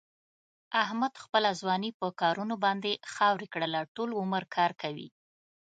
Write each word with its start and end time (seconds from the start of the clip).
احمد 0.83 1.13
خپله 1.23 1.49
ځواني 1.59 1.91
په 1.99 2.07
کارونو 2.21 2.55
باندې 2.65 2.91
خاورې 3.13 3.47
کړله. 3.53 3.81
ټول 3.95 4.09
عمر 4.21 4.43
کار 4.55 4.71
کوي. 4.81 5.07